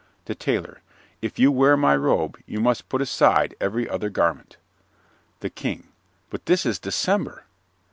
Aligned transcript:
THE 0.25 0.33
TAILOR 0.33 0.81
If 1.21 1.37
you 1.37 1.51
wear 1.51 1.77
my 1.77 1.95
robe 1.95 2.39
you 2.47 2.59
must 2.59 2.89
put 2.89 3.03
aside 3.03 3.53
every 3.61 3.87
other 3.87 4.09
garment. 4.09 4.57
THE 5.41 5.51
KING 5.51 5.89
But 6.31 6.47
this 6.47 6.65
is 6.65 6.79
December. 6.79 7.43